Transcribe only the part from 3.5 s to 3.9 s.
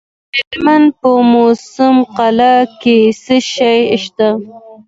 شی